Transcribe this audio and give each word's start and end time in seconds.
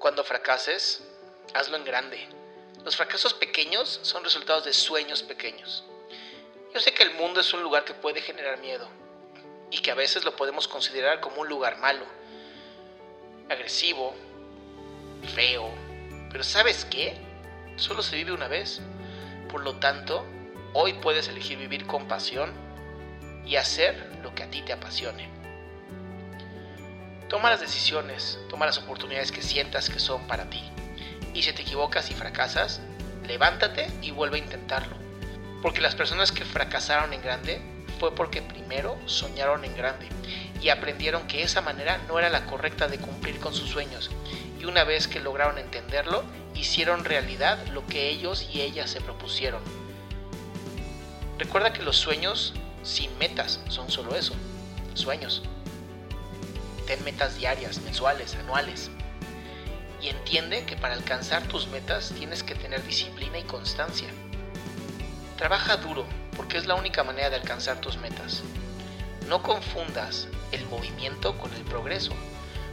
Cuando 0.00 0.24
fracases, 0.24 1.02
hazlo 1.52 1.76
en 1.76 1.84
grande. 1.84 2.26
Los 2.86 2.96
fracasos 2.96 3.34
pequeños 3.34 4.00
son 4.02 4.24
resultados 4.24 4.64
de 4.64 4.72
sueños 4.72 5.22
pequeños. 5.22 5.84
Yo 6.72 6.80
sé 6.80 6.94
que 6.94 7.02
el 7.02 7.12
mundo 7.16 7.40
es 7.40 7.52
un 7.52 7.62
lugar 7.62 7.84
que 7.84 7.92
puede 7.92 8.22
generar 8.22 8.58
miedo 8.60 8.88
y 9.70 9.82
que 9.82 9.90
a 9.90 9.94
veces 9.94 10.24
lo 10.24 10.34
podemos 10.36 10.68
considerar 10.68 11.20
como 11.20 11.42
un 11.42 11.50
lugar 11.50 11.76
malo, 11.76 12.06
agresivo, 13.50 14.14
feo. 15.34 15.70
Pero 16.32 16.44
¿sabes 16.44 16.86
qué? 16.86 17.18
Solo 17.76 18.02
se 18.02 18.16
vive 18.16 18.32
una 18.32 18.48
vez. 18.48 18.80
Por 19.50 19.62
lo 19.62 19.80
tanto, 19.80 20.24
hoy 20.72 20.94
puedes 20.94 21.28
elegir 21.28 21.58
vivir 21.58 21.86
con 21.86 22.08
pasión 22.08 22.54
y 23.44 23.56
hacer 23.56 24.18
lo 24.22 24.34
que 24.34 24.44
a 24.44 24.50
ti 24.50 24.62
te 24.62 24.72
apasione. 24.72 25.39
Toma 27.30 27.48
las 27.48 27.60
decisiones, 27.60 28.40
toma 28.48 28.66
las 28.66 28.78
oportunidades 28.78 29.30
que 29.30 29.40
sientas 29.40 29.88
que 29.88 30.00
son 30.00 30.26
para 30.26 30.50
ti. 30.50 30.60
Y 31.32 31.44
si 31.44 31.52
te 31.52 31.62
equivocas 31.62 32.10
y 32.10 32.14
fracasas, 32.14 32.80
levántate 33.24 33.88
y 34.02 34.10
vuelve 34.10 34.38
a 34.38 34.42
intentarlo. 34.42 34.96
Porque 35.62 35.80
las 35.80 35.94
personas 35.94 36.32
que 36.32 36.44
fracasaron 36.44 37.12
en 37.12 37.22
grande 37.22 37.62
fue 38.00 38.16
porque 38.16 38.42
primero 38.42 38.98
soñaron 39.06 39.64
en 39.64 39.76
grande 39.76 40.08
y 40.60 40.70
aprendieron 40.70 41.28
que 41.28 41.44
esa 41.44 41.60
manera 41.60 41.98
no 42.08 42.18
era 42.18 42.30
la 42.30 42.46
correcta 42.46 42.88
de 42.88 42.98
cumplir 42.98 43.38
con 43.38 43.54
sus 43.54 43.70
sueños. 43.70 44.10
Y 44.58 44.64
una 44.64 44.82
vez 44.82 45.06
que 45.06 45.20
lograron 45.20 45.58
entenderlo, 45.58 46.24
hicieron 46.56 47.04
realidad 47.04 47.64
lo 47.68 47.86
que 47.86 48.08
ellos 48.08 48.48
y 48.52 48.60
ellas 48.60 48.90
se 48.90 49.00
propusieron. 49.00 49.62
Recuerda 51.38 51.72
que 51.72 51.84
los 51.84 51.96
sueños 51.96 52.54
sin 52.82 53.16
metas 53.18 53.60
son 53.68 53.88
solo 53.88 54.16
eso, 54.16 54.34
sueños. 54.94 55.44
Ten 56.90 57.04
metas 57.04 57.36
diarias, 57.36 57.80
mensuales, 57.82 58.34
anuales. 58.34 58.90
Y 60.02 60.08
entiende 60.08 60.64
que 60.64 60.74
para 60.74 60.94
alcanzar 60.94 61.44
tus 61.44 61.68
metas 61.68 62.12
tienes 62.18 62.42
que 62.42 62.56
tener 62.56 62.84
disciplina 62.84 63.38
y 63.38 63.44
constancia. 63.44 64.08
Trabaja 65.36 65.76
duro 65.76 66.04
porque 66.36 66.58
es 66.58 66.66
la 66.66 66.74
única 66.74 67.04
manera 67.04 67.30
de 67.30 67.36
alcanzar 67.36 67.80
tus 67.80 67.96
metas. 67.98 68.42
No 69.28 69.40
confundas 69.40 70.26
el 70.50 70.66
movimiento 70.66 71.38
con 71.38 71.54
el 71.54 71.62
progreso, 71.62 72.10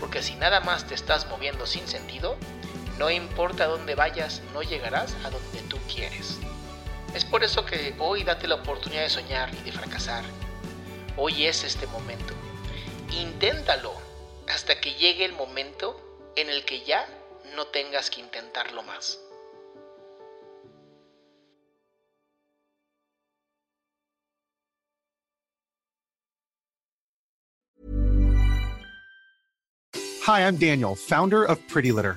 porque 0.00 0.24
si 0.24 0.34
nada 0.34 0.58
más 0.58 0.88
te 0.88 0.96
estás 0.96 1.28
moviendo 1.28 1.64
sin 1.64 1.86
sentido, 1.86 2.36
no 2.98 3.10
importa 3.10 3.68
dónde 3.68 3.94
vayas, 3.94 4.42
no 4.52 4.64
llegarás 4.64 5.14
a 5.24 5.30
donde 5.30 5.60
tú 5.68 5.78
quieres. 5.86 6.36
Es 7.14 7.24
por 7.24 7.44
eso 7.44 7.64
que 7.64 7.94
hoy 8.00 8.24
date 8.24 8.48
la 8.48 8.56
oportunidad 8.56 9.02
de 9.02 9.08
soñar 9.08 9.54
y 9.54 9.62
de 9.62 9.70
fracasar. 9.70 10.24
Hoy 11.16 11.46
es 11.46 11.62
este 11.62 11.86
momento. 11.86 12.34
Inténtalo 13.12 13.92
hasta 14.48 14.80
que 14.80 14.94
llegue 14.94 15.24
el 15.24 15.32
momento 15.32 16.32
en 16.36 16.48
el 16.48 16.64
que 16.64 16.84
ya 16.84 17.06
no 17.56 17.66
tengas 17.66 18.10
que 18.10 18.20
intentarlo 18.20 18.82
más. 18.82 19.18
Hi, 30.26 30.42
I'm 30.42 30.56
Daniel, 30.58 30.94
founder 30.94 31.44
of 31.44 31.58
Pretty 31.66 31.90
Litter. 31.90 32.16